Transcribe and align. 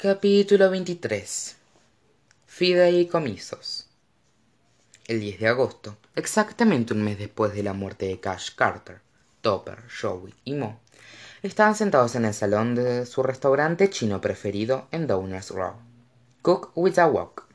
capítulo 0.00 0.70
veintitrés. 0.70 1.56
Fideicomisos 2.46 3.88
el 5.08 5.18
10 5.18 5.40
de 5.40 5.48
agosto 5.48 5.96
exactamente 6.14 6.94
un 6.94 7.02
mes 7.02 7.18
después 7.18 7.52
de 7.52 7.64
la 7.64 7.72
muerte 7.72 8.06
de 8.06 8.20
cash 8.20 8.54
carter 8.54 9.00
topper 9.40 9.80
joey 9.90 10.32
y 10.44 10.54
mo 10.54 10.78
estaban 11.42 11.74
sentados 11.74 12.14
en 12.14 12.26
el 12.26 12.32
salón 12.32 12.76
de 12.76 13.06
su 13.06 13.24
restaurante 13.24 13.90
chino 13.90 14.20
preferido 14.20 14.86
en 14.92 15.08
downers 15.08 15.50
row 15.50 15.74
cook 16.42 16.70
with 16.76 17.00
a 17.00 17.08
wok. 17.08 17.48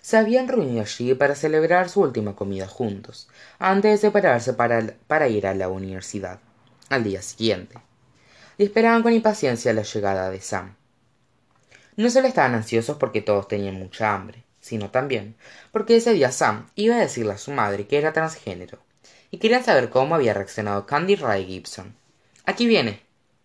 Se 0.00 0.16
habían 0.16 0.48
reunido 0.48 0.80
allí 0.80 1.14
para 1.14 1.36
celebrar 1.36 1.88
su 1.88 2.00
última 2.00 2.34
comida 2.34 2.66
juntos 2.66 3.28
antes 3.60 3.92
de 3.92 4.08
separarse 4.08 4.54
para, 4.54 4.94
para 5.06 5.28
ir 5.28 5.46
a 5.46 5.54
la 5.54 5.68
universidad 5.68 6.40
al 6.88 7.04
día 7.04 7.22
siguiente. 7.22 7.76
Y 8.58 8.64
esperaban 8.64 9.04
con 9.04 9.12
impaciencia 9.12 9.72
la 9.72 9.82
llegada 9.82 10.28
de 10.28 10.40
sam 10.40 10.74
no 11.96 12.10
sólo 12.10 12.28
estaban 12.28 12.54
ansiosos 12.54 12.96
porque 12.96 13.22
todos 13.22 13.48
tenían 13.48 13.74
mucha 13.74 14.14
hambre 14.14 14.44
sino 14.62 14.90
también 14.90 15.34
porque 15.72 15.96
ese 15.96 16.14
día 16.14 16.32
sam 16.32 16.68
iba 16.76 16.96
a 16.96 17.00
decirle 17.00 17.32
a 17.32 17.38
su 17.38 17.50
madre 17.50 17.86
que 17.86 17.98
era 17.98 18.12
transgénero 18.12 18.78
y 19.30 19.38
querían 19.38 19.64
saber 19.64 19.90
cómo 19.90 20.14
había 20.14 20.34
reaccionado 20.34 20.86
candy 20.86 21.16
ray 21.16 21.46
gibson. 21.46 21.94
Aquí 22.44 22.66
viene 22.66 23.02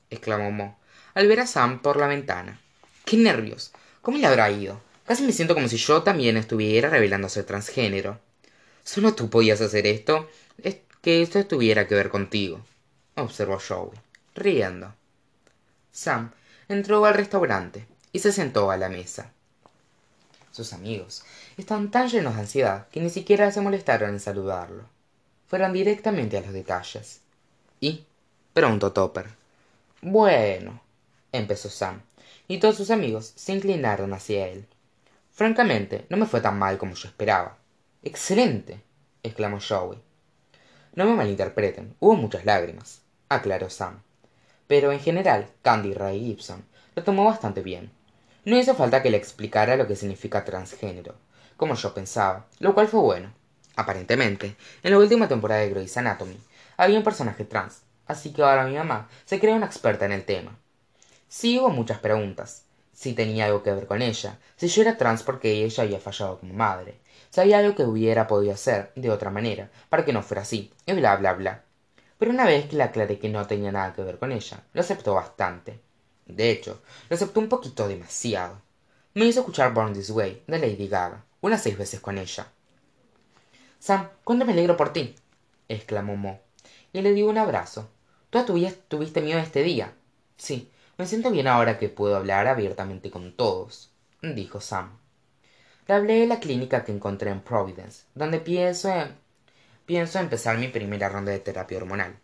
exclamó 0.10 0.52
mo 0.52 0.78
al 1.16 1.28
ver 1.28 1.40
a 1.40 1.48
sam 1.48 1.82
por 1.82 1.98
la 1.98 2.08
ventana. 2.08 2.60
Qué 3.04 3.18
nervios 3.18 3.72
cómo 4.02 4.18
le 4.18 4.28
habrá 4.28 4.50
ido 4.52 4.80
casi 5.06 5.24
me 5.24 5.32
siento 5.32 5.56
como 5.56 5.68
si 5.68 5.78
yo 5.78 6.04
también 6.04 6.38
estuviera 6.38 6.90
revelando 6.90 7.30
ser 7.30 7.46
transgénero. 7.46 8.20
Solo 8.84 9.16
tú 9.16 9.30
podías 9.30 9.60
hacer 9.62 9.88
esto 9.88 10.30
es 10.62 10.78
que 11.02 11.22
esto 11.22 11.46
tuviera 11.46 11.88
que 11.88 11.96
ver 11.96 12.10
contigo 12.10 12.62
observó 13.16 13.60
joey 13.60 13.98
riendo. 14.36 14.94
Sam 15.92 16.32
entró 16.70 17.04
al 17.06 17.16
restaurante 17.16 17.88
y 18.12 18.20
se 18.20 18.32
sentó 18.32 18.72
a 18.72 18.78
la 18.78 18.90
mesa. 18.90 19.32
Sus 20.52 20.74
amigos 20.74 21.24
estaban 21.56 21.92
tan 21.92 22.10
llenos 22.10 22.36
de 22.36 22.42
ansiedad 22.42 22.88
que 22.90 23.00
ni 23.00 23.10
siquiera 23.10 23.52
se 23.52 23.62
molestaron 23.62 24.10
en 24.10 24.20
saludarlo. 24.20 24.86
Fueron 25.48 25.72
directamente 25.72 26.38
a 26.38 26.42
los 26.42 26.52
detalles 26.52 27.22
y 27.80 28.06
preguntó 28.54 28.92
topper. 28.92 29.28
Bueno 30.02 30.82
empezó 31.32 31.70
sam 31.70 32.02
y 32.48 32.60
todos 32.60 32.78
sus 32.78 32.90
amigos 32.90 33.34
se 33.36 33.54
inclinaron 33.54 34.14
hacia 34.14 34.48
él. 34.48 34.66
Francamente 35.32 36.06
no 36.10 36.18
me 36.18 36.26
fue 36.26 36.42
tan 36.42 36.58
mal 36.58 36.78
como 36.78 36.96
yo 36.96 37.08
esperaba. 37.08 37.58
Excelente 38.02 38.82
exclamó 39.22 39.60
joey. 39.60 40.00
No 40.96 41.06
me 41.06 41.14
malinterpreten 41.14 41.96
hubo 42.00 42.16
muchas 42.16 42.46
lágrimas 42.46 43.02
aclaró 43.30 43.70
sam. 43.70 44.02
Pero 44.68 44.92
en 44.92 45.00
general 45.00 45.48
candy 45.62 45.94
ray 45.94 46.20
gibson 46.20 46.66
lo 46.96 47.04
tomó 47.04 47.26
bastante 47.26 47.62
bien 47.62 47.92
no 48.48 48.58
hizo 48.58 48.76
falta 48.76 49.04
que 49.04 49.10
le 49.10 49.18
explicara 49.18 49.76
lo 49.76 49.88
que 49.88 49.98
significa 49.98 50.46
transgénero 50.46 51.16
como 51.58 51.76
yo 51.76 51.94
pensaba 51.94 52.46
lo 52.60 52.74
cual 52.74 52.88
fue 52.88 53.02
bueno. 53.02 53.34
Aparentemente 53.76 54.56
en 54.84 54.92
la 54.92 55.00
última 55.00 55.28
temporada 55.28 55.60
de 55.60 55.70
Grey's 55.70 55.98
Anatomy 55.98 56.40
había 56.78 56.98
un 56.98 57.04
personaje 57.04 57.44
trans 57.44 57.82
así 58.06 58.32
que 58.32 58.42
ahora 58.42 58.66
mi 58.66 58.76
mamá 58.76 59.10
se 59.26 59.42
cree 59.42 59.54
una 59.54 59.66
experta 59.66 60.06
en 60.06 60.14
el 60.14 60.24
tema. 60.24 60.58
Sí 61.28 61.60
hubo 61.60 61.72
muchas 61.72 62.00
preguntas. 62.00 62.64
Si 62.94 63.12
tenía 63.12 63.48
algo 63.48 63.64
que 63.64 63.74
ver 63.74 63.86
con 63.86 64.02
ella 64.02 64.40
si 64.56 64.70
yo 64.70 64.82
era 64.82 64.96
trans 64.96 65.24
porque 65.24 65.66
ella 65.66 65.84
había 65.84 66.00
fallado 66.00 66.40
como 66.40 66.54
madre 66.54 66.96
si 67.30 67.42
había 67.42 67.58
algo 67.58 67.76
que 67.76 67.84
hubiera 67.84 68.28
podido 68.28 68.54
hacer 68.54 68.94
de 68.96 69.12
otra 69.12 69.30
manera 69.30 69.70
para 69.90 70.06
que 70.06 70.14
no 70.14 70.24
fuera 70.24 70.44
así 70.44 70.72
y 70.86 70.94
bla 70.94 71.18
bla 71.18 71.34
bla. 71.34 71.64
Pero 72.18 72.32
una 72.32 72.46
vez 72.46 72.70
que 72.70 72.78
le 72.78 72.84
aclaré 72.84 73.20
que 73.20 73.28
no 73.28 73.46
tenía 73.46 73.74
nada 73.74 73.92
que 73.92 74.04
ver 74.04 74.18
con 74.18 74.32
ella 74.32 74.64
lo 74.72 74.80
aceptó 74.80 75.16
bastante 75.16 75.82
de 76.28 76.52
hecho 76.52 76.82
lo 77.10 77.16
aceptó 77.16 77.40
un 77.40 77.50
poquito 77.50 77.88
demasiado. 77.88 78.62
Me 79.14 79.26
hizo 79.26 79.40
escuchar 79.40 79.74
born 79.74 79.94
this 79.94 80.10
way 80.10 80.44
de 80.48 80.60
lady 80.60 80.88
gaga 80.88 81.24
unas 81.42 81.64
seis 81.64 81.78
veces 81.78 82.00
con 82.00 82.18
ella. 82.18 82.48
Sam 83.80 84.10
cuánto 84.24 84.46
me 84.46 84.54
alegro 84.54 84.78
por 84.78 84.94
ti 84.94 85.16
exclamó 85.70 86.16
mo 86.16 86.40
y 86.94 87.02
le 87.02 87.14
dio 87.14 87.28
un 87.28 87.38
abrazo. 87.38 87.90
Tú 88.30 88.44
tuviste 88.88 89.22
miedo 89.22 89.40
este 89.40 89.64
día 89.64 89.94
sí 90.38 90.70
me 90.98 91.06
siento 91.06 91.32
bien 91.32 91.48
ahora 91.48 91.78
que 91.78 91.90
puedo 91.90 92.16
hablar 92.16 92.48
abiertamente 92.48 93.10
con 93.12 93.32
todos 93.34 93.90
dijo 94.22 94.60
sam. 94.62 94.98
Le 95.88 95.94
hablé 95.94 96.20
de 96.20 96.28
la 96.28 96.40
clínica 96.40 96.84
que 96.84 96.92
encontré 96.92 97.32
en 97.32 97.42
providence 97.42 98.04
donde 98.16 98.40
pienso 98.40 98.92
pienso 99.86 100.20
empezar 100.20 100.58
mi 100.58 100.68
primera 100.68 101.10
ronda 101.10 101.32
de 101.32 101.40
terapia 101.40 101.78
hormonal 101.78 102.18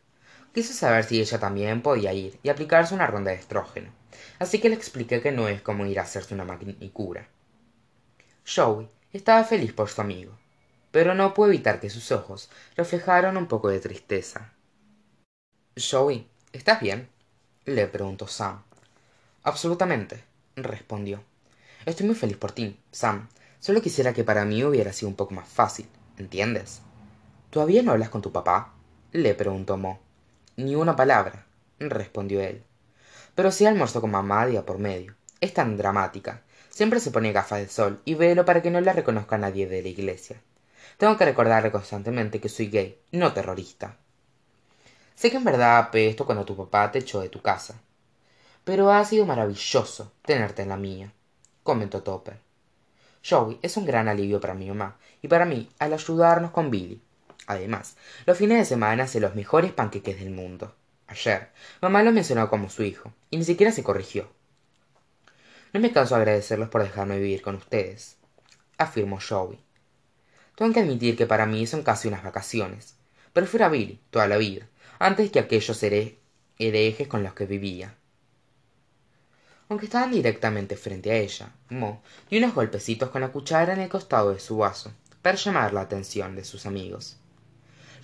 quise 0.53 0.74
saber 0.74 1.03
si 1.03 1.19
ella 1.19 1.40
también 1.40 1.81
podía 1.81 2.14
ir 2.14 2.40
y 2.44 2.50
aplicarse 2.50 2.94
una 2.94 3.08
ronda 3.08 3.31
de 3.31 3.38
estrógeno. 3.38 3.91
Así 4.40 4.59
que 4.59 4.69
le 4.69 4.75
expliqué 4.75 5.22
que 5.22 5.31
no 5.31 5.47
es 5.47 5.62
como 5.62 5.86
ir 5.86 6.00
a 6.00 6.03
hacerse 6.03 6.34
una 6.34 6.46
manicura. 6.46 7.28
Joey 8.46 8.90
estaba 9.12 9.44
feliz 9.44 9.74
por 9.74 9.90
su 9.90 10.02
amigo 10.02 10.38
pero 10.94 11.16
no 11.16 11.34
pudo 11.34 11.47
evitar 11.47 11.80
que 11.80 11.90
sus 11.90 12.12
ojos 12.12 12.52
reflejaron 12.78 13.36
un 13.36 13.47
poco 13.47 13.69
de 13.69 13.80
tristeza. 13.80 14.53
Joey 15.75 16.28
estás 16.52 16.81
bien 16.81 17.09
le 17.66 17.88
preguntó 17.88 18.28
sam. 18.28 18.62
Absolutamente 19.42 20.24
respondió. 20.56 21.24
Estoy 21.88 22.06
muy 22.06 22.16
feliz 22.16 22.38
por 22.38 22.52
ti 22.52 22.80
sam. 22.92 23.28
Sólo 23.59 23.81
quisiera 23.81 24.13
que 24.13 24.24
para 24.24 24.46
mí 24.46 24.63
hubiera 24.63 24.94
sido 24.94 25.09
un 25.09 25.16
poco 25.16 25.34
más 25.34 25.47
fácil 25.50 25.88
entiendes 26.18 26.81
todavía 27.50 27.81
no 27.81 27.92
hablas 27.92 28.09
con 28.09 28.22
tu 28.22 28.31
papá 28.31 28.74
le 29.12 29.34
preguntó 29.34 29.78
mo 29.78 30.00
ni 30.56 30.75
una 30.75 30.96
palabra 30.96 31.46
respondió 31.80 32.41
él. 32.41 32.64
Pero 33.36 33.52
sí 33.52 33.66
almuerzo 33.66 34.02
con 34.02 34.12
mamá 34.12 34.46
día 34.46 34.66
por 34.66 34.78
medio. 34.78 35.16
Es 35.41 35.53
tan 35.53 35.78
dramática. 35.78 36.41
Siempre 36.69 37.00
se 37.00 37.12
pone 37.12 37.31
gafas 37.31 37.59
de 37.59 37.68
sol 37.68 38.02
y 38.06 38.16
velo 38.16 38.46
para 38.46 38.62
que 38.62 38.72
no 38.72 38.80
la 38.81 38.94
reconozca 38.94 39.38
nadie 39.38 39.68
de 39.68 39.81
la 39.81 39.90
iglesia. 39.90 40.42
Tengo 40.97 41.18
que 41.18 41.25
recordarle 41.25 41.72
constantemente 41.72 42.40
que 42.40 42.50
soy 42.50 42.68
gay 42.68 43.00
no 43.12 43.34
terrorista. 43.34 43.97
Sé 45.16 45.31
que 45.31 45.38
en 45.38 45.44
verdad 45.44 45.78
apesto 45.78 46.25
cuando 46.25 46.46
tu 46.46 46.56
papá 46.56 46.92
te 46.92 47.00
echó 47.00 47.22
de 47.22 47.30
tu 47.30 47.42
casa. 47.42 47.75
Pero 48.63 48.92
ha 48.92 49.03
sido 49.06 49.25
maravilloso 49.25 50.13
tenerte 50.24 50.62
en 50.62 50.69
la 50.69 50.78
mía 50.78 51.12
comentó 51.63 52.03
topper. 52.03 52.40
Joey 53.28 53.58
es 53.62 53.78
un 53.78 53.86
gran 53.86 54.09
alivio 54.09 54.40
para 54.42 54.53
mi 54.53 54.68
mamá 54.68 54.97
y 55.22 55.28
para 55.30 55.46
mí 55.46 55.69
al 55.80 55.94
ayudarnos 55.94 56.52
con 56.52 56.69
billy 56.69 57.02
además 57.48 57.96
los 58.26 58.38
fines 58.38 58.58
de 58.58 58.66
semana 58.66 59.04
hace 59.04 59.20
los 59.20 59.36
mejores 59.36 59.72
panqueques 59.72 60.20
del 60.20 60.31
mundo. 60.31 60.76
Ayer 61.08 61.50
mamá 61.81 62.04
lo 62.04 62.12
mencionó 62.12 62.50
como 62.50 62.70
su 62.70 62.84
hijo 62.84 63.14
y 63.30 63.38
ni 63.38 63.44
siquiera 63.44 63.72
se 63.72 63.84
corrigió. 63.84 64.30
No 65.74 65.80
me 65.80 65.92
canso 65.92 66.16
de 66.16 66.22
agradecerlos 66.22 66.70
por 66.70 66.84
dejarme 66.84 67.20
vivir 67.20 67.42
con 67.42 67.56
ustedes 67.56 68.18
afirmó 68.78 69.20
joey. 69.20 69.59
Tengo 70.56 70.74
que 70.74 70.81
admitir 70.81 71.18
que 71.18 71.26
para 71.26 71.46
mí 71.46 71.66
son 71.66 71.84
casi 71.84 72.08
unas 72.08 72.24
vacaciones. 72.24 72.96
Prefiero 73.34 73.66
a 73.66 73.70
billy 73.70 74.00
toda 74.12 74.28
la 74.28 74.38
vida 74.38 74.68
antes 75.00 75.31
que 75.31 75.40
aquellos 75.40 75.81
herejes 75.84 77.08
con 77.08 77.24
los 77.24 77.34
que 77.34 77.46
vivía. 77.46 77.96
Aunque 79.70 79.86
estaban 79.86 80.12
directamente 80.12 80.75
frente 80.78 81.12
a 81.12 81.16
ella 81.16 81.52
mo 81.70 82.04
dio 82.30 82.40
unos 82.40 82.54
golpecitos 82.54 83.10
con 83.10 83.22
la 83.22 83.31
cuchara 83.31 83.74
en 83.74 83.80
el 83.80 83.90
costado 83.90 84.31
de 84.31 84.40
su 84.40 84.58
vaso 84.58 84.94
para 85.22 85.38
llamar 85.38 85.74
la 85.74 85.81
atención 85.81 86.36
de 86.36 86.44
sus 86.44 86.66
amigos 86.66 87.18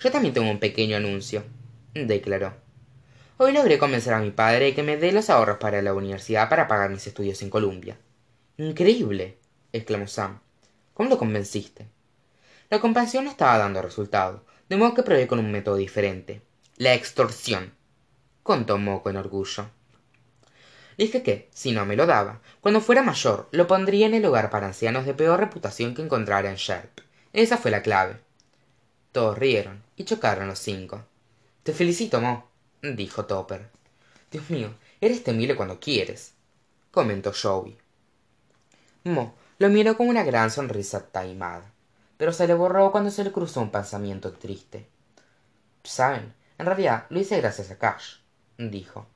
yo 0.00 0.10
también 0.10 0.34
tengo 0.34 0.50
un 0.50 0.58
pequeño 0.58 0.96
anuncio 0.96 1.44
declaró. 1.94 2.54
Hoy 3.36 3.52
logré 3.52 3.78
convencer 3.78 4.12
a 4.14 4.20
mi 4.20 4.30
padre 4.30 4.74
que 4.74 4.82
me 4.82 4.96
dé 4.96 5.12
los 5.12 5.30
ahorros 5.30 5.58
para 5.58 5.82
la 5.82 5.94
universidad 5.94 6.48
para 6.48 6.68
pagar 6.68 6.90
mis 6.90 7.06
estudios 7.06 7.42
en 7.42 7.50
columbia. 7.50 7.98
Increíble 8.56 9.38
exclamó 9.72 10.06
sam. 10.06 10.40
Cómo 10.94 11.08
lo 11.10 11.18
convenciste 11.18 11.86
la 12.70 12.78
compasión 12.78 13.24
no 13.24 13.30
estaba 13.30 13.58
dando 13.58 13.82
resultado 13.82 14.44
de 14.68 14.76
modo 14.76 14.94
que 14.94 15.02
probé 15.02 15.26
con 15.26 15.40
un 15.40 15.50
método 15.50 15.76
diferente 15.76 16.42
la 16.76 16.94
extorsión 16.94 17.74
contó 18.44 18.78
mo 18.78 19.02
con 19.02 19.16
orgullo. 19.16 19.68
Dije 20.96 21.22
que 21.22 21.48
si 21.52 21.72
no 21.72 21.84
me 21.84 21.96
lo 21.96 22.06
daba 22.06 22.40
cuando 22.60 22.80
fuera 22.80 23.02
mayor 23.02 23.48
lo 23.50 23.66
pondría 23.66 24.06
en 24.06 24.14
el 24.14 24.24
hogar 24.24 24.50
para 24.50 24.68
ancianos 24.68 25.04
de 25.04 25.14
peor 25.14 25.40
reputación 25.40 25.94
que 25.94 26.02
encontrara 26.02 26.48
en 26.48 26.56
sherp. 26.56 27.00
Esa 27.32 27.56
fue 27.56 27.72
la 27.72 27.82
clave 27.82 28.20
todos 29.12 29.38
rieron 29.38 29.82
y 29.96 30.04
chocaron 30.04 30.48
los 30.48 30.58
cinco. 30.58 31.04
Te 31.62 31.72
felicito 31.72 32.20
mo 32.20 32.48
dijo 32.82 33.26
topper. 33.26 33.68
Dios 34.30 34.48
mío 34.50 34.74
eres 35.00 35.24
temible 35.24 35.56
cuando 35.56 35.80
quieres 35.80 36.34
comentó 36.90 37.32
joey. 37.32 37.78
Mo 39.04 39.34
lo 39.58 39.68
miró 39.68 39.96
con 39.96 40.08
una 40.08 40.24
gran 40.24 40.50
sonrisa 40.50 41.06
taimada 41.06 41.72
pero 42.16 42.32
se 42.32 42.46
le 42.46 42.54
borró 42.54 42.92
cuando 42.92 43.10
se 43.10 43.24
le 43.24 43.32
cruzó 43.32 43.62
un 43.62 43.70
pensamiento 43.70 44.32
triste. 44.32 44.86
Saben 45.84 46.34
en 46.58 46.66
realidad 46.66 47.06
lo 47.08 47.18
hice 47.18 47.40
gracias 47.40 47.70
a 47.70 47.78
cash 47.78 48.16
dijo. 48.58 49.06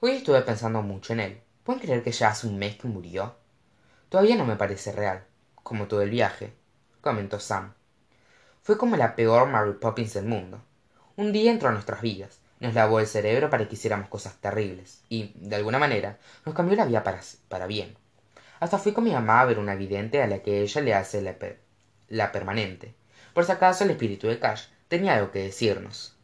Hoy 0.00 0.12
estuve 0.12 0.42
pensando 0.42 0.82
mucho 0.82 1.12
en 1.12 1.20
él. 1.20 1.40
Pueden 1.64 1.82
creer 1.82 2.02
que 2.04 2.12
ya 2.12 2.28
hace 2.28 2.46
un 2.46 2.58
mes 2.58 2.76
que 2.76 2.86
murió 2.86 3.34
todavía 4.08 4.36
no 4.36 4.44
me 4.44 4.56
parece 4.56 4.92
real 4.92 5.24
como 5.54 5.88
todo 5.88 6.02
el 6.02 6.10
viaje 6.10 6.52
comentó 7.00 7.40
sam 7.40 7.74
fue 8.66 8.76
como 8.76 8.96
la 8.96 9.14
peor 9.14 9.48
mary 9.48 9.74
poppins 9.74 10.14
del 10.14 10.24
mundo. 10.24 10.60
Un 11.14 11.30
día 11.30 11.52
entró 11.52 11.68
a 11.68 11.72
nuestras 11.72 12.02
vidas 12.02 12.40
nos 12.58 12.74
lavó 12.74 12.98
el 12.98 13.06
cerebro 13.06 13.48
para 13.48 13.68
que 13.68 13.76
hiciéramos 13.76 14.08
cosas 14.08 14.38
terribles 14.38 15.04
y 15.08 15.30
de 15.36 15.54
alguna 15.54 15.78
manera 15.78 16.18
nos 16.44 16.52
cambió 16.52 16.74
la 16.74 16.84
vida 16.84 17.04
para, 17.04 17.20
para 17.48 17.68
bien. 17.68 17.96
Hasta 18.58 18.78
fui 18.78 18.92
con 18.92 19.04
mi 19.04 19.12
mamá 19.12 19.40
a 19.40 19.44
ver 19.44 19.60
una 19.60 19.76
vidente 19.76 20.20
a 20.20 20.26
la 20.26 20.40
que 20.40 20.62
ella 20.62 20.80
le 20.80 20.94
hace 20.94 21.22
la, 21.22 21.36
la 22.08 22.32
permanente. 22.32 22.92
Por 23.34 23.44
si 23.44 23.52
acaso 23.52 23.84
el 23.84 23.90
espíritu 23.90 24.26
de 24.26 24.40
cash 24.40 24.64
tenía 24.88 25.14
algo 25.14 25.30
que 25.30 25.44
decirnos. 25.44 26.16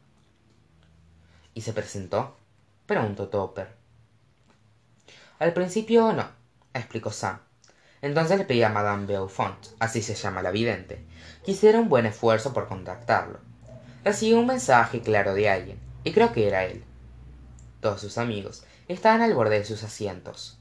Y 1.54 1.60
se 1.60 1.72
presentó 1.72 2.36
preguntó 2.86 3.28
topper 3.28 3.68
al 5.38 5.52
principio 5.52 6.12
no 6.12 6.28
explicó 6.74 7.12
sam 7.12 7.38
entonces 8.02 8.36
le 8.36 8.44
pedí 8.44 8.62
a 8.64 8.68
madame 8.68 9.06
beaufont 9.06 9.68
así 9.78 10.02
se 10.02 10.14
llama 10.14 10.42
la 10.42 10.50
vidente 10.50 11.04
que 11.44 11.52
hiciera 11.52 11.78
un 11.78 11.88
buen 11.88 12.04
esfuerzo 12.06 12.52
por 12.52 12.68
contactarlo. 12.68 13.38
Recibí 14.04 14.34
un 14.34 14.46
mensaje 14.46 15.00
claro 15.00 15.34
de 15.34 15.48
alguien 15.48 15.80
y 16.04 16.12
creo 16.12 16.32
que 16.32 16.48
era 16.48 16.64
él. 16.64 16.84
Todos 17.80 18.00
sus 18.00 18.18
amigos 18.18 18.64
estaban 18.88 19.22
al 19.22 19.34
borde 19.34 19.58
de 19.58 19.64
sus 19.64 19.82
asientos. 19.84 20.58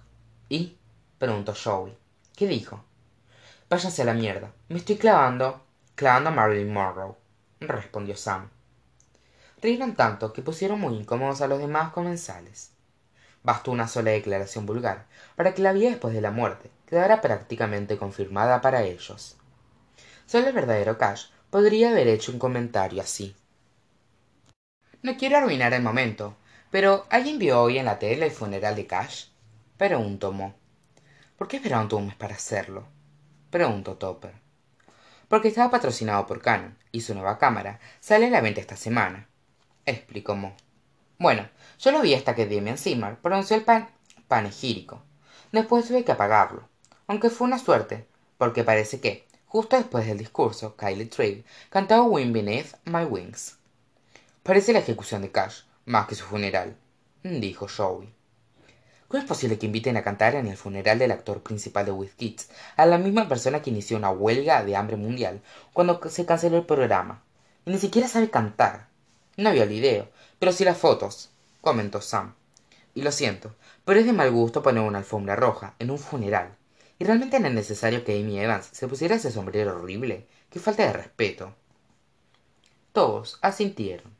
Y 0.50 0.78
preguntó 1.18 1.54
joey 1.54 1.98
qué 2.36 2.48
dijo 2.48 2.84
váyanse 3.70 4.02
a 4.02 4.06
la 4.06 4.14
mierda 4.14 4.52
me 4.70 4.78
estoy 4.78 4.98
clavando 4.98 5.62
clavando 5.96 6.30
a 6.30 6.34
marilyn 6.34 6.74
monroe 6.74 7.16
respondió 7.60 8.16
sam. 8.16 8.50
Rieron 9.62 9.96
tanto 9.96 10.34
que 10.34 10.42
pusieron 10.42 10.80
muy 10.80 10.96
incómodos 10.96 11.42
a 11.42 11.48
los 11.48 11.60
demás 11.60 11.92
comensales. 11.92 12.72
Bastó 13.44 13.72
una 13.72 13.88
sola 13.88 14.12
declaración 14.12 14.66
vulgar 14.66 15.06
para 15.36 15.54
que 15.54 15.62
la 15.62 15.74
vida 15.74 15.90
después 15.90 16.14
de 16.14 16.22
la 16.22 16.32
muerte 16.32 16.72
quedara 16.92 17.22
prácticamente 17.22 17.98
confirmada 17.98 18.60
para 18.60 18.84
ellos. 18.84 19.38
Sólo 20.26 20.48
el 20.48 20.54
verdadero 20.54 20.98
cash 20.98 21.28
podría 21.50 21.92
haber 21.92 22.10
hecho 22.10 22.34
un 22.34 22.38
comentario 22.38 23.02
así. 23.02 23.34
No 25.02 25.16
quiero 25.16 25.38
arruinar 25.38 25.74
el 25.74 25.82
momento 25.82 26.36
pero 26.70 27.06
alguien 27.10 27.40
vio 27.40 27.62
hoy 27.62 27.78
en 27.78 27.86
la 27.86 27.98
tele 27.98 28.26
el 28.26 28.32
funeral 28.32 28.76
de 28.76 28.88
cash 28.88 29.28
preguntó 29.78 30.34
mo. 30.34 30.54
Por 31.38 31.48
qué 31.48 31.58
esperaron 31.58 31.88
un 31.94 32.08
mes 32.08 32.16
para 32.16 32.36
hacerlo 32.36 32.86
preguntó 33.50 33.96
topper. 33.96 34.34
Porque 35.30 35.48
estaba 35.48 35.72
patrocinado 35.72 36.28
por 36.28 36.42
canon 36.42 36.78
y 36.92 37.00
su 37.00 37.14
nueva 37.14 37.38
cámara 37.38 37.80
sale 38.02 38.28
a 38.28 38.32
la 38.32 38.42
venta 38.42 38.60
esta 38.60 38.76
semana 38.76 39.30
explicó 39.86 40.36
mo. 40.36 40.58
Bueno 41.18 41.48
yo 41.80 41.92
lo 41.94 42.02
vi 42.02 42.16
hasta 42.16 42.36
que 42.36 42.48
Demian 42.48 42.78
Seymour 42.78 43.16
pronunció 43.20 43.56
el 43.56 43.66
panegírico. 44.28 45.02
Después 45.54 45.88
tuve 45.88 46.04
que 46.04 46.12
apagarlo 46.12 46.70
aunque 47.12 47.30
fue 47.30 47.46
una 47.46 47.60
suerte 47.60 48.08
porque 48.38 48.63
parece 48.63 49.02
que 49.02 49.28
justo 49.46 49.75
después 49.75 50.08
del 50.08 50.18
discurso 50.18 50.78
kylie 50.78 51.08
trigg 51.08 51.44
cantaba 51.69 52.04
wind 52.04 52.34
beneath 52.34 52.74
my 52.86 53.04
wings. 53.04 53.58
Parece 54.44 54.72
la 54.72 54.80
ejecución 54.80 55.22
de 55.22 55.30
cash 55.30 55.63
más 55.84 56.08
que 56.08 56.16
su 56.16 56.24
funeral 56.24 56.78
dijo 57.22 57.68
joey. 57.68 58.08
Cómo 59.10 59.22
es 59.22 59.28
posible 59.28 59.60
que 59.60 59.66
inviten 59.66 59.98
a 59.98 60.04
cantar 60.04 60.36
en 60.36 60.48
el 60.48 60.56
funeral 60.56 61.00
del 61.00 61.12
actor 61.12 61.44
principal 61.44 61.86
de 61.86 61.92
with 61.92 62.12
kids 62.16 62.48
a 62.78 62.86
la 62.86 62.98
misma 62.98 63.28
persona 63.28 63.62
que 63.62 63.72
inició 63.72 63.98
una 63.98 64.12
huelga 64.12 64.64
de 64.64 64.78
hambre 64.78 64.96
mundial 64.96 65.42
cuando 65.74 66.00
se 66.10 66.25
canceló 66.25 66.60
el 66.60 66.66
programa 66.66 67.24
y 67.66 67.72
ni 67.72 67.78
siquiera 67.78 68.07
sabe 68.07 68.30
cantar. 68.30 68.88
No 69.36 69.50
había 69.50 69.64
el 69.64 69.69
video 69.69 70.07
pero 70.40 70.54
sí 70.54 70.64
las 70.64 70.78
fotos 70.78 71.30
comentó 71.60 72.00
sam. 72.00 72.36
Y 72.96 73.02
lo 73.02 73.12
siento 73.12 73.54
pero 73.84 74.00
es 74.00 74.06
de 74.06 74.14
mal 74.14 74.31
gusto 74.31 74.64
poner 74.64 74.84
una 74.84 75.00
alfombra 75.00 75.36
roja 75.36 75.75
en 75.78 75.92
un 75.92 76.00
funeral 76.00 76.56
y 77.01 77.03
realmente 77.03 77.38
es 77.38 77.42
necesario 77.51 78.03
que 78.03 78.19
amy 78.19 78.39
evans 78.39 78.69
se 78.71 78.88
pusiera 78.88 79.15
ese 79.15 79.31
sombrero 79.31 79.75
horrible. 79.75 80.27
Qué 80.51 80.59
falta 80.59 80.86
de 80.86 80.94
respeto. 80.94 81.56
Todos 82.92 83.39
asintieron. 83.42 84.15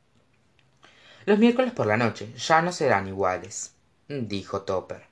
Los 1.28 1.38
miércoles 1.38 1.74
por 1.74 1.86
la 1.86 1.98
noche 1.98 2.34
ya 2.36 2.64
no 2.64 2.72
serán 2.72 3.08
iguales 3.08 3.76
dijo 4.08 4.64
topper. 4.64 5.04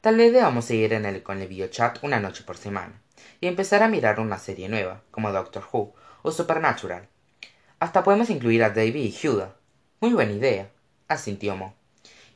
Tal 0.00 0.16
vez 0.16 0.32
debamos 0.32 0.64
seguir 0.64 0.94
en 0.94 1.04
el 1.04 1.22
con 1.22 1.42
el 1.42 1.48
videochat 1.48 2.02
una 2.04 2.20
noche 2.20 2.42
por 2.42 2.56
semana 2.56 3.02
y 3.38 3.48
empezar 3.48 3.82
a 3.82 3.88
mirar 3.88 4.18
una 4.18 4.38
serie 4.38 4.70
nueva 4.70 5.02
como 5.10 5.30
doctor 5.30 5.64
who 5.70 5.92
o 6.22 6.30
supernatural. 6.30 7.06
Hasta 7.80 8.02
podemos 8.02 8.30
incluir 8.30 8.64
a 8.64 8.70
David 8.70 9.12
y 9.12 9.28
Huda. 9.28 9.56
Muy 10.00 10.14
buena 10.14 10.32
idea, 10.32 10.70
asintió 11.06 11.54
Mo. 11.54 11.77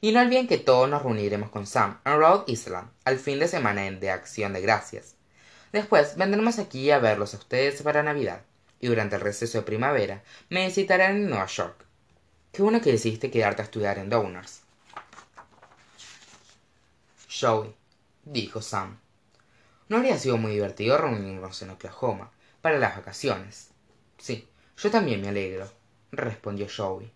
Y 0.04 0.10
no 0.10 0.20
olviden 0.20 0.48
que 0.48 0.58
todos 0.58 0.90
nos 0.90 1.04
reuniremos 1.04 1.50
con 1.50 1.64
Sam 1.64 2.00
en 2.04 2.18
Rhode 2.18 2.50
Island 2.50 2.90
al 3.04 3.20
fin 3.20 3.38
de 3.38 3.46
semana 3.46 3.88
de 3.88 4.10
Acción 4.10 4.52
de 4.52 4.60
Gracias. 4.60 5.14
Después 5.72 6.16
vendremos 6.16 6.58
aquí 6.58 6.90
a 6.90 6.98
verlos 6.98 7.34
a 7.34 7.36
ustedes 7.36 7.80
para 7.82 8.02
Navidad, 8.02 8.42
y 8.80 8.88
durante 8.88 9.14
el 9.14 9.22
receso 9.22 9.58
de 9.58 9.64
primavera 9.64 10.24
me 10.48 10.66
visitarán 10.66 11.14
en 11.14 11.30
Nueva 11.30 11.46
York. 11.46 11.86
Qué 12.50 12.62
bueno 12.62 12.80
que 12.80 12.90
decidiste 12.90 13.30
quedarte 13.30 13.62
a 13.62 13.64
estudiar 13.64 13.98
en 13.98 14.10
Downers. 14.10 14.62
Joey, 17.40 17.72
dijo 18.24 18.60
Sam. 18.60 18.98
No 19.88 19.98
habría 19.98 20.18
sido 20.18 20.36
muy 20.36 20.50
divertido 20.50 20.98
reunirnos 20.98 21.62
en 21.62 21.70
Oklahoma 21.70 22.32
para 22.60 22.78
las 22.78 22.96
vacaciones. 22.96 23.70
Sí, 24.18 24.48
yo 24.76 24.90
también 24.90 25.20
me 25.20 25.28
alegro 25.28 25.70
respondió 26.10 26.66
joey 26.68 27.10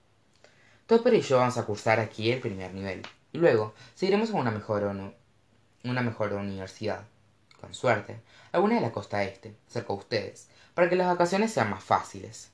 topper 0.86 1.14
y 1.14 1.20
yo 1.20 1.38
vamos 1.38 1.58
a 1.58 1.64
cursar 1.64 1.98
aquí 1.98 2.30
el 2.30 2.40
primer 2.40 2.72
nivel. 2.72 3.02
Y 3.32 3.38
luego 3.38 3.74
seguiremos 3.94 4.30
a 4.30 4.36
una 4.36 4.50
mejor 4.50 4.84
una 5.84 6.02
mejor 6.02 6.32
universidad 6.32 7.04
con 7.60 7.74
suerte. 7.74 8.20
Alguna 8.52 8.76
de 8.76 8.80
la 8.80 8.92
costa 8.92 9.24
este 9.24 9.56
cerca 9.66 9.92
de 9.92 9.98
ustedes 9.98 10.48
para 10.74 10.88
que 10.88 10.96
las 10.96 11.08
vacaciones 11.08 11.52
sean 11.52 11.70
más 11.70 11.82
fáciles. 11.82 12.50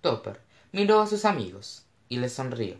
Topper 0.00 0.40
miró 0.72 1.00
a 1.00 1.06
sus 1.06 1.24
amigos 1.24 1.84
y 2.08 2.18
les 2.18 2.32
sonrió. 2.32 2.76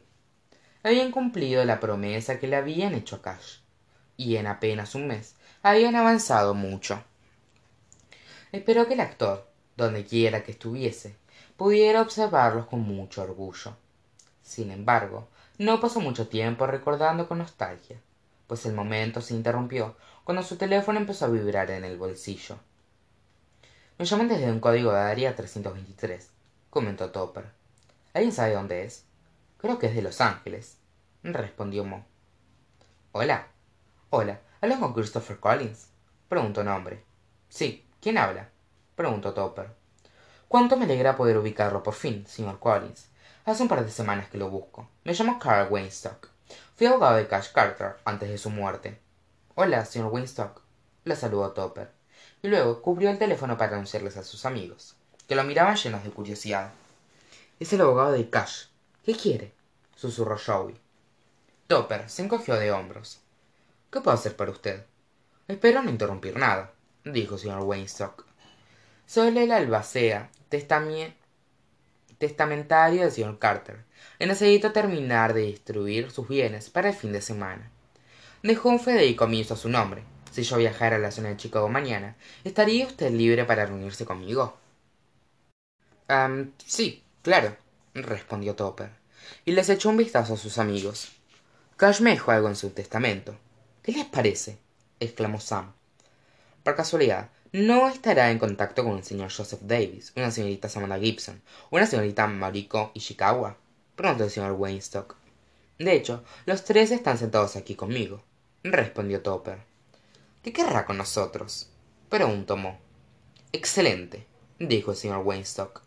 Habían 0.83 1.11
cumplido 1.11 1.65
la 1.65 1.81
promesa 1.81 2.39
que 2.39 2.47
le 2.47 2.57
habían 2.57 2.95
hecho 2.95 3.17
a 3.17 3.23
cash 3.23 3.59
y 4.17 4.37
en 4.37 4.47
apenas 4.47 4.95
un 4.95 5.09
mes 5.09 5.35
habían 5.63 5.97
avanzado 5.97 6.55
mucho. 6.55 7.03
Esperó 8.53 8.87
que 8.87 8.95
el 8.95 9.01
actor 9.01 9.47
donde 9.77 10.05
quiera 10.05 10.45
que 10.45 10.53
estuviese 10.53 11.17
pudiera 11.57 12.01
observarlos 12.01 12.67
con 12.67 12.81
mucho 12.81 13.23
orgullo 13.23 13.77
sin 14.51 14.71
embargo 14.71 15.29
no 15.59 15.81
pasó 15.81 16.01
mucho 16.01 16.29
tiempo 16.29 16.67
recordando 16.67 17.29
con 17.29 17.39
nostalgia 17.39 17.99
pues 18.51 18.67
el 18.67 18.75
momento 18.75 19.21
se 19.21 19.35
interrumpió 19.35 19.95
cuando 20.25 20.43
su 20.43 20.57
teléfono 20.57 20.99
empezó 20.99 21.27
a 21.27 21.29
vibrar 21.29 21.71
en 21.71 21.85
el 21.85 21.97
bolsillo. 21.97 22.59
Me 23.97 24.05
llaman 24.05 24.27
desde 24.27 24.51
un 24.51 24.59
código 24.59 24.91
de 24.91 24.99
área 24.99 25.37
323 25.37 26.29
comentó 26.69 27.13
topper. 27.13 27.45
Alguien 28.13 28.33
sabe 28.33 28.55
dónde 28.55 28.85
es 28.85 29.05
creo 29.59 29.79
que 29.79 29.87
es 29.87 29.95
de 29.95 30.03
los 30.03 30.21
ángeles 30.21 30.79
respondió 31.23 31.85
mo. 31.85 32.05
Hola 33.13 33.47
hola 34.11 34.41
hablas 34.61 34.81
con 34.81 34.95
christopher 34.95 35.39
collins 35.39 35.87
preguntó 36.29 36.63
un 36.63 36.69
hombre. 36.69 37.05
Sí 37.49 37.87
quién 38.01 38.19
habla 38.19 38.49
preguntó 38.97 39.33
topper. 39.33 39.69
Cuánto 40.49 40.77
me 40.77 40.87
alegra 40.87 41.17
poder 41.17 41.39
ubicarlo 41.39 41.85
por 41.85 41.95
fin 41.95 42.27
señor 42.27 42.59
collins 42.59 43.07
hace 43.45 43.63
un 43.63 43.69
par 43.69 43.85
de 43.85 43.91
semanas 43.91 44.29
que 44.29 44.39
lo 44.39 44.51
busco. 44.51 44.89
Me 45.05 45.13
llamo 45.15 45.39
carl 45.39 45.71
weinstock. 45.71 46.29
Fui 46.77 46.87
abogado 46.87 47.17
de 47.17 47.27
cash 47.27 47.53
carter 47.53 47.97
antes 48.05 48.29
de 48.29 48.39
su 48.39 48.51
muerte. 48.51 48.99
Hola 49.55 49.85
señor 49.85 50.13
weinstock. 50.13 50.63
Le 51.05 51.17
saludó 51.17 51.53
topper. 51.53 51.91
Y 52.43 52.49
luego 52.49 52.83
cubrió 52.83 53.11
el 53.11 53.19
teléfono 53.19 53.57
para 53.57 53.73
anunciarles 53.73 54.17
a 54.17 54.25
sus 54.25 54.45
amigos 54.47 54.97
que 55.29 55.37
lo 55.37 55.45
miraban 55.45 55.77
llenos 55.77 56.03
de 56.03 56.11
curiosidad. 56.11 56.73
Es 57.61 57.73
el 57.73 57.81
abogado 57.83 58.13
de 58.13 58.29
cash. 58.29 58.65
Qué 59.05 59.15
quiere 59.15 59.53
susurró 59.95 60.39
joey. 60.39 60.75
Topper 61.67 62.09
se 62.09 62.23
encogió 62.23 62.57
de 62.57 62.73
hombros. 62.73 63.21
Qué 63.91 64.01
puedo 64.01 64.17
hacer 64.17 64.35
para 64.35 64.51
usted 64.51 64.85
espero 65.51 65.83
no 65.83 65.91
interrumpir 65.91 66.37
nada 66.37 66.73
dijo 67.05 67.35
el 67.35 67.41
señor 67.41 67.63
weinstock. 67.63 68.25
Soy 69.07 69.37
el 69.37 69.51
albacea 69.51 70.31
testamentario 72.21 73.03
del 73.03 73.11
señor 73.11 73.41
carter 73.41 73.85
y 74.21 74.27
necesito 74.27 74.71
terminar 74.71 75.35
de 75.35 75.41
distribuir 75.41 76.13
sus 76.13 76.29
bienes 76.29 76.71
para 76.71 76.91
el 76.91 76.95
fin 76.95 77.13
de 77.13 77.21
semana. 77.21 77.73
Dejó 78.45 78.69
un 78.69 78.79
fideicomiso 78.79 79.55
a 79.55 79.57
su 79.57 79.69
nombre. 79.69 80.05
Si 80.31 80.45
yo 80.45 80.59
viajara 80.59 80.95
a 80.95 81.01
la 81.01 81.11
zona 81.11 81.31
de 81.31 81.37
chicago 81.37 81.69
mañana 81.69 82.15
estaría 82.45 82.87
usted 82.87 83.11
libre 83.11 83.45
para 83.45 83.67
reunirse 83.67 84.05
conmigo 84.05 84.61
sí 86.67 87.05
claro 87.23 87.57
respondió 87.95 88.57
topper 88.57 88.91
y 89.45 89.53
les 89.53 89.69
echó 89.69 89.91
un 89.91 89.97
vistazo 89.97 90.35
a 90.35 90.37
sus 90.37 90.59
amigos. 90.59 91.13
Cash 91.77 92.01
me 92.01 92.11
dejó 92.11 92.33
algo 92.33 92.49
en 92.49 92.57
su 92.57 92.71
testamento. 92.71 93.37
Qué 93.83 93.93
les 93.93 94.07
parece 94.07 94.59
exclamó 94.99 95.41
sam. 95.41 95.73
Por 96.65 96.75
casualidad 96.75 97.31
no 97.53 97.89
estará 97.89 98.31
en 98.31 98.39
contacto 98.39 98.85
con 98.85 98.99
el 98.99 99.03
señor 99.03 99.33
joseph 99.33 99.63
davis 99.63 100.13
una 100.15 100.31
señorita 100.31 100.69
samantha 100.69 101.01
gibson 101.01 101.43
una 101.71 101.85
señorita 101.85 102.29
mariko 102.29 102.93
ishikawa 102.95 103.57
preguntó 103.97 104.23
el 104.23 104.31
señor 104.31 104.53
weinstock. 104.53 105.17
De 105.81 105.93
hecho 105.95 106.23
los 106.47 106.63
tres 106.63 106.93
están 106.93 107.19
sentados 107.19 107.57
aquí 107.57 107.75
conmigo 107.75 108.23
respondió 108.63 109.21
topper. 109.23 109.59
Qué 110.45 110.53
querrá 110.53 110.87
con 110.87 110.99
nosotros 110.99 111.69
preguntó 112.09 112.57
mo. 112.57 112.79
Excelente 113.51 114.27
dijo 114.61 114.93
el 114.93 114.97
señor 114.97 115.23
weinstock. 115.27 115.83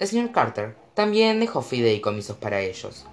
El 0.00 0.08
señor 0.08 0.32
carter 0.32 0.76
también 0.94 1.38
dejó 1.38 1.62
fideicomisos 1.62 2.38
para 2.38 2.60
ellos. 2.60 3.06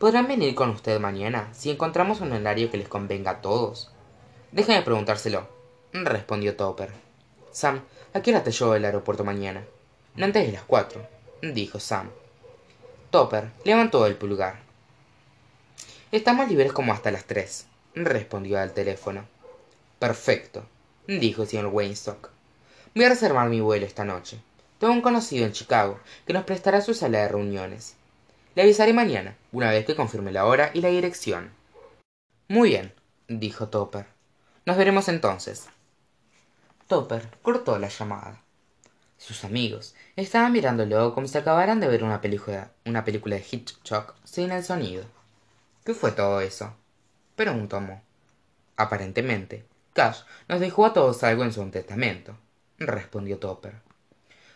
Podrán 0.00 0.26
venir 0.26 0.56
con 0.56 0.70
usted 0.70 0.98
mañana 0.98 1.50
si 1.52 1.70
encontramos 1.70 2.20
un 2.20 2.32
horario 2.32 2.68
que 2.68 2.78
les 2.78 2.88
convenga 2.88 3.30
a 3.30 3.40
todos 3.42 3.92
déjame 4.50 4.82
preguntárselo 4.82 5.55
respondió 6.04 6.56
topper. 6.56 6.90
Sam 7.52 7.82
a 8.12 8.22
qué 8.22 8.30
hora 8.30 8.42
te 8.42 8.52
llevo 8.52 8.72
del 8.72 8.84
aeropuerto 8.84 9.24
mañana 9.24 9.64
antes 10.24 10.46
de 10.46 10.52
las 10.52 10.62
cuatro 10.62 11.06
dijo 11.42 11.78
sam. 11.78 12.10
Topper 13.10 13.50
levantó 13.64 14.06
el 14.06 14.16
pulgar. 14.16 14.60
Estamos 16.10 16.48
libres 16.48 16.72
como 16.72 16.92
hasta 16.92 17.10
las 17.10 17.24
tres 17.24 17.66
respondió 17.94 18.58
al 18.58 18.72
teléfono. 18.72 19.26
Perfecto 19.98 20.64
dijo 21.06 21.42
el 21.42 21.48
señor 21.48 21.66
weinstock. 21.66 22.30
Voy 22.94 23.04
a 23.04 23.10
reservar 23.10 23.48
mi 23.48 23.60
vuelo 23.60 23.86
esta 23.86 24.04
noche. 24.04 24.38
Tengo 24.78 24.92
un 24.92 25.02
conocido 25.02 25.44
en 25.44 25.52
chicago 25.52 26.00
que 26.26 26.32
nos 26.32 26.44
prestará 26.44 26.80
su 26.80 26.94
sala 26.94 27.18
de 27.18 27.28
reuniones. 27.28 27.94
Le 28.54 28.62
avisaré 28.62 28.92
mañana 28.92 29.36
una 29.52 29.70
vez 29.70 29.84
que 29.84 29.96
confirme 29.96 30.32
la 30.32 30.46
hora 30.46 30.70
y 30.72 30.80
la 30.80 30.88
dirección. 30.88 31.50
Muy 32.48 32.70
bien 32.70 32.94
dijo 33.28 33.68
topper. 33.68 34.06
Nos 34.64 34.76
veremos 34.76 35.08
entonces 35.08 35.68
topper 36.86 37.28
cortó 37.42 37.78
la 37.78 37.88
llamada 37.88 38.42
sus 39.18 39.44
amigos 39.44 39.94
estaban 40.14 40.52
mirándolo 40.52 41.14
como 41.14 41.26
si 41.26 41.38
acabaran 41.38 41.80
de 41.80 41.88
ver 41.88 42.04
una 42.04 42.20
película, 42.20 42.70
de 42.84 43.44
Hitchcock 43.50 44.14
sin 44.24 44.50
el 44.52 44.62
sonido. 44.62 45.04
¿Qué 45.84 45.94
fue 45.94 46.12
todo 46.12 46.40
eso? 46.40 46.76
preguntó 47.34 47.80
Mo. 47.80 48.02
Aparentemente, 48.76 49.64
Cash 49.94 50.20
nos 50.48 50.60
dejó 50.60 50.86
a 50.86 50.92
todos 50.92 51.22
algo 51.22 51.44
en 51.44 51.52
su 51.52 51.68
testamento, 51.70 52.36
respondió 52.78 53.38
Topper. 53.38 53.80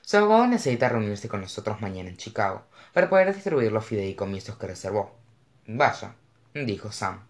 Su 0.02 0.18
abogado 0.18 0.46
necesita 0.46 0.88
reunirse 0.88 1.28
con 1.28 1.40
nosotros 1.40 1.80
mañana 1.80 2.10
en 2.10 2.16
Chicago 2.16 2.64
para 2.92 3.08
poder 3.08 3.34
distribuir 3.34 3.72
los 3.72 3.86
fideicomisos 3.86 4.58
que 4.58 4.66
reservó. 4.66 5.16
Vaya, 5.66 6.14
dijo 6.52 6.92
Sam. 6.92 7.26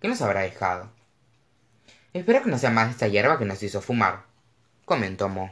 ¿Qué 0.00 0.06
nos 0.06 0.22
habrá 0.22 0.42
dejado? 0.42 0.90
Espero 2.12 2.42
que 2.42 2.50
no 2.50 2.58
sea 2.58 2.70
más 2.70 2.90
esta 2.90 3.08
hierba 3.08 3.38
que 3.38 3.44
nos 3.44 3.62
hizo 3.62 3.80
fumar, 3.80 4.27
comentó 4.88 5.28
Mo. 5.28 5.50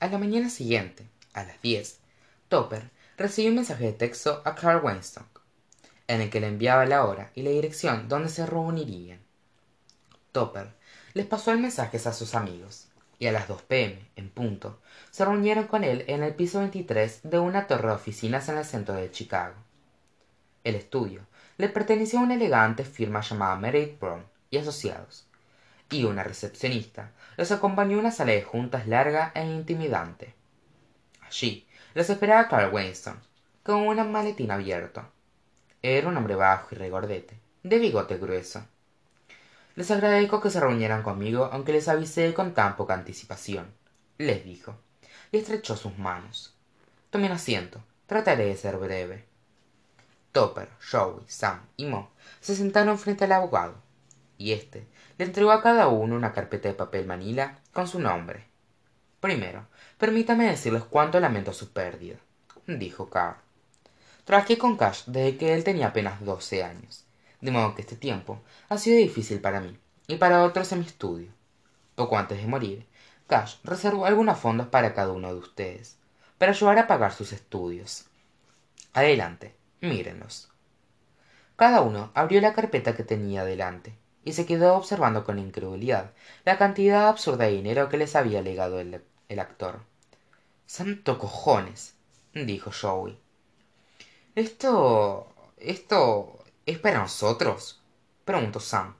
A 0.00 0.08
la 0.08 0.18
mañana 0.18 0.50
siguiente, 0.50 1.08
a 1.34 1.44
las 1.44 1.62
diez, 1.62 2.00
Topper 2.48 2.90
recibió 3.16 3.50
un 3.50 3.56
mensaje 3.56 3.84
de 3.84 3.92
texto 3.92 4.42
a 4.44 4.56
Carl 4.56 4.84
Weinstock, 4.84 5.40
en 6.08 6.20
el 6.20 6.28
que 6.28 6.40
le 6.40 6.48
enviaba 6.48 6.84
la 6.84 7.04
hora 7.04 7.30
y 7.36 7.42
la 7.42 7.50
dirección 7.50 8.08
donde 8.08 8.28
se 8.28 8.44
reunirían. 8.44 9.20
Topper 10.32 10.74
les 11.14 11.26
pasó 11.26 11.52
el 11.52 11.60
mensaje 11.60 11.96
a 11.96 12.12
sus 12.12 12.34
amigos, 12.34 12.88
y 13.20 13.28
a 13.28 13.32
las 13.32 13.46
2 13.46 13.62
pm, 13.62 14.00
en 14.16 14.30
punto, 14.30 14.80
se 15.12 15.24
reunieron 15.24 15.68
con 15.68 15.84
él 15.84 16.04
en 16.08 16.24
el 16.24 16.34
piso 16.34 16.58
23 16.58 17.20
de 17.22 17.38
una 17.38 17.68
torre 17.68 17.86
de 17.86 17.94
oficinas 17.94 18.48
en 18.48 18.58
el 18.58 18.64
centro 18.64 18.96
de 18.96 19.12
Chicago. 19.12 19.54
El 20.64 20.74
estudio 20.74 21.24
le 21.58 21.68
pertenecía 21.68 22.20
una 22.20 22.34
elegante 22.34 22.84
firma 22.84 23.20
llamada 23.20 23.56
Meredith 23.56 23.98
Brown 23.98 24.24
y 24.50 24.58
Asociados, 24.58 25.26
y 25.90 26.04
una 26.04 26.22
recepcionista 26.22 27.12
los 27.36 27.50
acompañó 27.52 27.96
a 27.96 28.00
una 28.00 28.10
sala 28.10 28.32
de 28.32 28.42
juntas 28.42 28.86
larga 28.86 29.32
e 29.34 29.44
intimidante. 29.44 30.34
Allí 31.22 31.66
los 31.94 32.10
esperaba 32.10 32.48
Carl 32.48 32.72
Winston, 32.74 33.18
con 33.62 33.82
un 33.82 34.12
maletín 34.12 34.50
abierto. 34.50 35.02
Era 35.82 36.08
un 36.08 36.16
hombre 36.16 36.34
bajo 36.34 36.68
y 36.72 36.74
regordete, 36.76 37.38
de 37.62 37.78
bigote 37.78 38.18
grueso. 38.18 38.64
Les 39.76 39.90
agradezco 39.90 40.40
que 40.40 40.50
se 40.50 40.60
reunieran 40.60 41.02
conmigo, 41.02 41.50
aunque 41.52 41.72
les 41.72 41.88
avisé 41.88 42.32
con 42.32 42.54
tan 42.54 42.76
poca 42.76 42.94
anticipación, 42.94 43.72
les 44.18 44.44
dijo, 44.44 44.76
y 45.32 45.38
estrechó 45.38 45.76
sus 45.76 45.98
manos. 45.98 46.54
Tomen 47.10 47.32
asiento, 47.32 47.82
trataré 48.06 48.46
de 48.46 48.56
ser 48.56 48.78
breve. 48.78 49.24
Topper, 50.36 50.68
Joey, 50.90 51.24
Sam 51.28 51.62
y 51.78 51.86
Mo 51.86 52.10
se 52.42 52.54
sentaron 52.54 52.98
frente 52.98 53.24
al 53.24 53.32
abogado, 53.32 53.76
y 54.36 54.52
éste 54.52 54.86
le 55.16 55.24
entregó 55.24 55.50
a 55.50 55.62
cada 55.62 55.88
uno 55.88 56.14
una 56.14 56.34
carpeta 56.34 56.68
de 56.68 56.74
papel 56.74 57.06
manila 57.06 57.58
con 57.72 57.88
su 57.88 57.98
nombre. 57.98 58.44
Primero, 59.20 59.66
permítame 59.96 60.44
decirles 60.44 60.82
cuánto 60.84 61.18
lamento 61.20 61.54
su 61.54 61.72
pérdida, 61.72 62.18
dijo 62.66 63.08
Carr. 63.08 63.38
Trabajé 64.26 64.58
con 64.58 64.76
Cash 64.76 65.04
desde 65.06 65.38
que 65.38 65.54
él 65.54 65.64
tenía 65.64 65.86
apenas 65.86 66.22
doce 66.22 66.62
años, 66.62 67.06
de 67.40 67.50
modo 67.50 67.74
que 67.74 67.80
este 67.80 67.96
tiempo 67.96 68.42
ha 68.68 68.76
sido 68.76 68.98
difícil 68.98 69.40
para 69.40 69.62
mí 69.62 69.78
y 70.06 70.16
para 70.16 70.44
otros 70.44 70.70
en 70.72 70.80
mi 70.80 70.84
estudio. 70.84 71.30
Poco 71.94 72.18
antes 72.18 72.36
de 72.36 72.46
morir, 72.46 72.86
Cash 73.26 73.56
reservó 73.64 74.04
algunos 74.04 74.38
fondos 74.38 74.66
para 74.66 74.92
cada 74.92 75.12
uno 75.12 75.28
de 75.28 75.40
ustedes, 75.40 75.96
para 76.36 76.52
ayudar 76.52 76.78
a 76.78 76.86
pagar 76.86 77.14
sus 77.14 77.32
estudios. 77.32 78.04
Adelante, 78.92 79.54
mírenlos. 79.88 80.50
Cada 81.56 81.80
uno 81.80 82.10
abrió 82.14 82.40
la 82.40 82.52
carpeta 82.52 82.94
que 82.94 83.02
tenía 83.02 83.44
delante 83.44 83.96
y 84.24 84.32
se 84.32 84.44
quedó 84.44 84.76
observando 84.76 85.24
con 85.24 85.38
incredulidad 85.38 86.12
la 86.44 86.58
cantidad 86.58 87.08
absurda 87.08 87.44
de 87.44 87.52
dinero 87.52 87.88
que 87.88 87.96
les 87.96 88.14
había 88.16 88.42
legado 88.42 88.80
el, 88.80 89.00
actor. 89.38 89.80
Santo 90.66 91.18
cojones 91.18 91.94
dijo 92.34 92.70
joey. 92.72 93.18
Esto 94.34 95.32
esto 95.56 96.38
es 96.66 96.78
para 96.78 96.98
nosotros 96.98 97.80
preguntó 98.24 98.60
sam. 98.60 98.94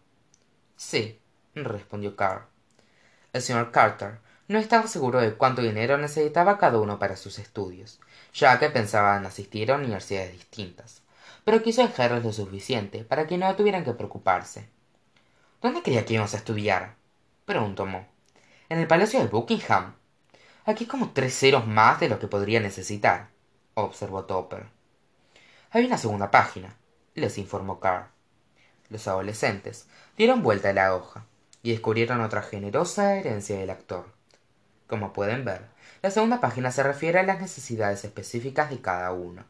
Sí 0.76 1.20
respondió 1.54 2.16
carr. 2.16 2.46
El 3.32 3.42
señor 3.42 3.70
carter 3.72 4.20
no 4.48 4.58
estaba 4.58 4.86
seguro 4.86 5.20
de 5.20 5.34
cuánto 5.34 5.62
dinero 5.62 5.98
necesitaba 5.98 6.58
cada 6.58 6.78
uno 6.78 6.98
para 6.98 7.16
sus 7.16 7.38
estudios 7.38 8.00
ya 8.32 8.58
que 8.58 8.70
pensaba 8.70 9.16
en 9.16 9.26
asistir 9.26 9.70
a 9.70 9.76
universidades 9.76 10.32
distintas 10.32 11.02
pero 11.46 11.62
quiso 11.62 11.82
dejarles 11.82 12.24
lo 12.24 12.32
suficiente 12.32 13.04
para 13.04 13.28
que 13.28 13.38
no 13.38 13.54
tuvieran 13.54 13.84
que 13.84 13.92
preocuparse. 13.92 14.68
Dónde 15.62 15.80
creía 15.80 16.04
que 16.04 16.14
íbamos 16.14 16.34
a 16.34 16.38
estudiar 16.38 16.96
preguntó 17.44 17.86
mo. 17.86 18.04
En 18.68 18.80
el 18.80 18.88
palacio 18.88 19.20
de 19.20 19.28
buckingham. 19.28 19.94
Aquí 20.64 20.86
como 20.86 21.12
tres 21.12 21.38
ceros 21.38 21.64
más 21.64 22.00
de 22.00 22.08
lo 22.08 22.18
que 22.18 22.26
podría 22.26 22.58
necesitar 22.58 23.28
observó 23.74 24.24
topper. 24.24 24.66
Hay 25.70 25.84
una 25.84 25.98
segunda 25.98 26.32
página 26.32 26.76
les 27.14 27.38
informó 27.38 27.78
carr. 27.78 28.08
Los 28.88 29.06
adolescentes 29.06 29.86
dieron 30.16 30.42
vuelta 30.42 30.70
a 30.70 30.72
la 30.72 30.96
hoja 30.96 31.26
y 31.62 31.70
descubrieron 31.70 32.20
otra 32.20 32.42
generosa 32.42 33.14
herencia 33.16 33.56
del 33.56 33.70
actor 33.70 34.15
como 34.86 35.12
pueden 35.12 35.44
ver 35.44 35.62
la 36.02 36.10
segunda 36.10 36.40
página 36.40 36.70
se 36.70 36.82
refiere 36.82 37.18
a 37.18 37.22
las 37.22 37.40
necesidades 37.40 38.04
específicas 38.04 38.70
de 38.70 38.80
cada 38.80 39.12
uno 39.12 39.44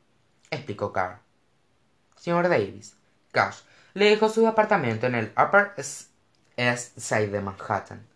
explicó 0.51 0.93
carr. 0.93 1.21
Señor 2.17 2.49
davis 2.49 2.95
cash 3.33 3.59
le 3.95 4.11
dejó 4.11 4.29
su 4.29 4.47
apartamento 4.47 5.07
en 5.07 5.15
el 5.15 5.33
upper 5.37 5.73
east 5.77 6.99
side 6.99 7.29
de 7.29 7.41
manhattan 7.41 8.07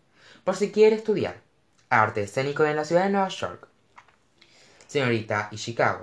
por 0.45 0.57
si 0.57 0.71
quiere 0.71 0.97
estudiar 0.97 1.41
arte 1.89 2.23
escénico 2.23 2.65
en 2.65 2.77
la 2.77 2.85
ciudad 2.85 3.05
de 3.05 3.11
nueva 3.11 3.29
york. 3.29 3.69
Señorita 4.87 5.49
y 5.51 5.57
chicago 5.57 6.03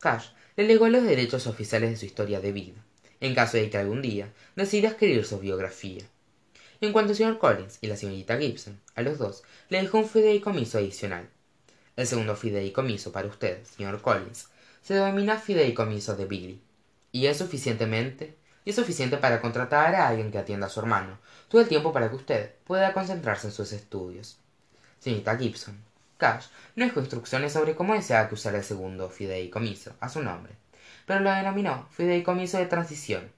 cash 0.00 0.28
le 0.56 0.64
legó 0.64 0.88
los 0.88 1.02
derechos 1.04 1.46
oficiales 1.46 1.90
de 1.90 1.96
su 1.96 2.06
historia 2.06 2.40
de 2.40 2.52
vida 2.52 2.80
en 3.20 3.34
caso 3.34 3.56
de 3.56 3.70
que 3.70 3.78
algún 3.78 4.02
día 4.02 4.32
decida 4.56 4.88
escribir 4.88 5.24
su 5.24 5.38
biografía 5.38 6.04
en 6.80 6.92
cuanto 6.92 7.12
al 7.12 7.16
señor 7.16 7.38
collins 7.38 7.78
y 7.80 7.86
la 7.86 7.96
señorita 7.96 8.36
gibson 8.36 8.80
a 8.94 9.02
los 9.02 9.18
dos 9.18 9.42
le 9.68 9.80
dejó 9.80 9.98
un 9.98 10.08
fideicomiso 10.08 10.78
adicional. 10.78 11.28
El 11.96 12.06
segundo 12.06 12.36
fideicomiso 12.36 13.12
para 13.12 13.28
usted 13.28 13.64
señor 13.64 14.00
collins 14.02 14.48
se 14.82 14.94
denomina 14.94 15.38
fideicomiso 15.38 16.16
de 16.16 16.26
billy. 16.26 16.60
Y 17.12 17.26
es 17.26 17.38
suficientemente 17.38 18.36
y 18.64 18.70
es 18.70 18.76
suficiente 18.76 19.16
para 19.16 19.40
contratar 19.40 19.94
a 19.94 20.08
alguien 20.08 20.30
que 20.30 20.38
atienda 20.38 20.66
a 20.66 20.70
su 20.70 20.80
hermano 20.80 21.18
todo 21.48 21.60
el 21.60 21.68
tiempo 21.68 21.92
para 21.92 22.10
que 22.10 22.16
usted 22.16 22.54
pueda 22.64 22.92
concentrarse 22.92 23.46
en 23.46 23.52
sus 23.52 23.72
estudios. 23.72 24.38
Señorita 24.98 25.36
gibson 25.36 25.78
cash 26.18 26.46
no 26.76 26.84
dejó 26.84 27.00
instrucciones 27.00 27.52
sobre 27.52 27.74
cómo 27.74 27.94
deseaba 27.94 28.28
que 28.28 28.34
usara 28.34 28.58
el 28.58 28.64
segundo 28.64 29.10
fideicomiso 29.10 29.94
a 30.00 30.08
su 30.08 30.22
nombre 30.22 30.54
pero 31.06 31.20
lo 31.20 31.30
denominó 31.30 31.86
fideicomiso 31.90 32.58
de 32.58 32.66
transición 32.66 33.30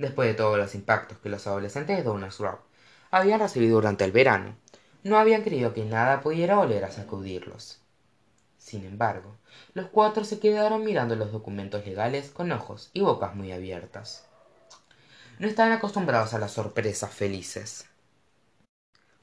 después 0.00 0.28
de 0.28 0.34
todos 0.34 0.56
los 0.56 0.74
impactos 0.74 1.18
que 1.18 1.28
los 1.28 1.46
adolescentes 1.46 1.94
de 1.94 2.02
downers 2.02 2.38
rock 2.38 2.60
habían 3.10 3.38
recibido 3.38 3.74
durante 3.74 4.04
el 4.04 4.12
verano 4.12 4.56
no 5.02 5.18
habían 5.18 5.42
creído 5.42 5.74
que 5.74 5.84
nada 5.84 6.22
pudiera 6.22 6.56
volver 6.56 6.84
a 6.84 6.90
sacudirlos. 6.90 7.80
Sin 8.56 8.86
embargo 8.86 9.36
los 9.74 9.88
cuatro 9.88 10.24
se 10.24 10.40
quedaron 10.40 10.84
mirando 10.84 11.16
los 11.16 11.32
documentos 11.32 11.84
legales 11.84 12.30
con 12.30 12.50
ojos 12.50 12.88
y 12.94 13.02
bocas 13.02 13.34
muy 13.34 13.52
abiertas. 13.52 14.26
No 15.38 15.46
estaban 15.46 15.72
acostumbrados 15.72 16.32
a 16.32 16.38
las 16.38 16.52
sorpresas 16.52 17.12
felices. 17.12 17.84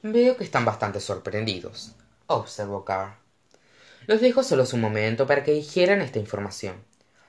Veo 0.03 0.37
que 0.37 0.43
están 0.43 0.63
bastante 0.63 0.99
sorprendidos 0.99 1.95
observó 2.27 2.85
carr. 2.85 3.15
Los 4.05 4.21
dejo 4.21 4.43
solos 4.43 4.73
un 4.73 4.81
momento 4.81 5.25
para 5.25 5.43
que 5.43 5.53
dijeran 5.53 6.01
esta 6.01 6.19
información. 6.19 6.83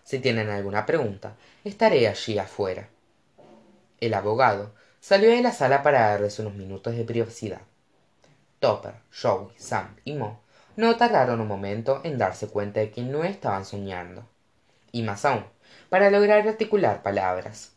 Si 0.04 0.18
tienen 0.18 0.50
alguna 0.50 0.84
pregunta 0.84 1.36
estaré 1.64 2.08
allí 2.08 2.38
afuera 2.38 2.88
el 4.00 4.14
abogado 4.14 4.72
salió 5.00 5.30
de 5.30 5.42
la 5.42 5.52
sala 5.52 5.82
para 5.82 6.10
darles 6.10 6.38
unos 6.38 6.54
minutos 6.54 6.94
de 6.94 7.04
privacidad. 7.04 7.62
Topper 8.60 8.94
joey 9.12 9.48
sam 9.56 9.96
y 10.04 10.14
mo 10.14 10.40
no 10.76 10.96
tardaron 10.96 11.40
un 11.40 11.48
momento 11.48 12.00
en 12.04 12.18
darse 12.18 12.48
cuenta 12.48 12.80
de 12.80 12.90
que 12.90 13.02
no 13.02 13.24
estaban 13.24 13.64
soñando. 13.64 14.26
Y 14.92 15.02
más 15.02 15.24
aún 15.24 15.44
para 15.88 16.10
lograr 16.10 16.46
articular 16.46 17.02
palabras. 17.02 17.72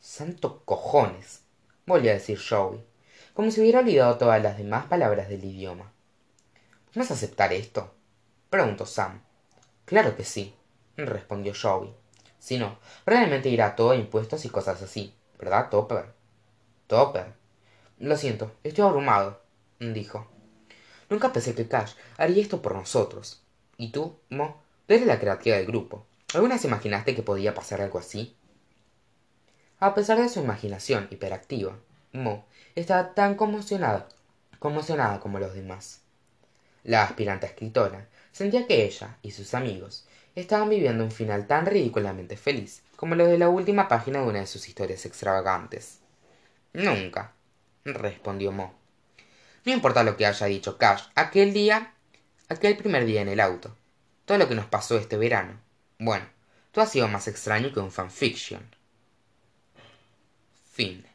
Santo 0.00 0.62
cojones 0.64 1.42
volvió 1.86 2.10
a 2.10 2.14
decir 2.14 2.38
jowy 2.38 2.80
como 3.34 3.50
si 3.50 3.60
hubiera 3.60 3.80
olvidado 3.80 4.18
todas 4.18 4.42
las 4.42 4.58
demás 4.58 4.86
palabras 4.86 5.28
del 5.28 5.44
idioma. 5.44 5.92
Vas 6.94 7.10
a 7.10 7.14
aceptar 7.14 7.52
esto 7.52 7.94
preguntó 8.50 8.84
sam. 8.84 9.22
Claro 9.86 10.14
que 10.14 10.24
sí 10.24 10.54
respondió 10.96 11.54
jowy 11.54 11.94
si 12.38 12.58
no 12.58 12.78
realmente 13.06 13.48
irá 13.48 13.76
todo 13.76 13.92
a 13.92 13.96
impuestos 13.96 14.44
y 14.44 14.50
cosas 14.50 14.82
así 14.82 15.14
verdad 15.42 15.68
topper 15.70 16.06
topper 16.86 17.32
lo 17.98 18.16
siento 18.16 18.52
estoy 18.64 18.84
abrumado 18.84 19.40
dijo. 19.78 20.26
Nunca 21.10 21.32
pensé 21.32 21.54
que 21.54 21.68
cash 21.68 21.94
haría 22.16 22.40
esto 22.40 22.62
por 22.62 22.74
nosotros. 22.74 23.42
Y 23.76 23.90
tú 23.90 24.16
mo 24.30 24.62
eres 24.86 25.06
la 25.06 25.18
creativa 25.18 25.56
del 25.56 25.66
grupo. 25.66 26.06
Alguna 26.34 26.54
vez 26.54 26.64
imaginaste 26.64 27.14
que 27.14 27.22
podía 27.22 27.54
pasar 27.54 27.80
algo 27.80 27.98
así 27.98 28.36
a 29.82 29.94
pesar 29.94 30.20
de 30.20 30.28
su 30.28 30.38
imaginación 30.38 31.08
hiperactiva 31.10 31.76
mo 32.12 32.44
estaba 32.76 33.14
tan 33.14 33.34
conmocionada 33.34 34.06
conmocionada 34.60 35.18
como 35.18 35.40
los 35.40 35.54
demás. 35.54 36.02
La 36.84 37.02
aspirante 37.02 37.46
escritora 37.46 38.06
sentía 38.30 38.68
que 38.68 38.84
ella 38.84 39.18
y 39.22 39.32
sus 39.32 39.54
amigos 39.54 40.06
estaban 40.34 40.68
viviendo 40.68 41.04
un 41.04 41.10
final 41.10 41.46
tan 41.46 41.66
ridículamente 41.66 42.36
feliz 42.36 42.82
como 42.96 43.14
lo 43.14 43.26
de 43.26 43.38
la 43.38 43.48
última 43.48 43.88
página 43.88 44.20
de 44.20 44.28
una 44.28 44.40
de 44.40 44.46
sus 44.46 44.68
historias 44.68 45.04
extravagantes. 45.06 46.00
Nunca 46.72 47.32
respondió 47.84 48.52
mo. 48.52 48.74
No 49.64 49.72
importa 49.72 50.04
lo 50.04 50.16
que 50.16 50.26
haya 50.26 50.46
dicho 50.46 50.78
cash 50.78 51.04
aquel 51.14 51.52
día 51.52 51.94
aquel 52.48 52.76
primer 52.76 53.04
día 53.04 53.22
en 53.22 53.28
el 53.28 53.40
auto. 53.40 53.76
Todo 54.24 54.38
lo 54.38 54.48
que 54.48 54.54
nos 54.54 54.66
pasó 54.66 54.96
este 54.96 55.16
verano. 55.16 55.60
Bueno 55.98 56.26
todo 56.72 56.84
ha 56.84 56.88
sido 56.88 57.06
más 57.06 57.28
extraño 57.28 57.72
que 57.72 57.80
un 57.80 57.92
fanfiction. 57.92 58.62
Fin 60.72 61.06